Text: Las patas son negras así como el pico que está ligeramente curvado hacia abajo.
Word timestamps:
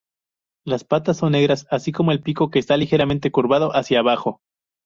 Las 0.65 0.83
patas 0.83 1.17
son 1.17 1.33
negras 1.33 1.67
así 1.69 1.91
como 1.91 2.11
el 2.11 2.23
pico 2.23 2.49
que 2.49 2.57
está 2.57 2.75
ligeramente 2.75 3.29
curvado 3.29 3.69
hacia 3.75 3.99
abajo. 3.99 4.41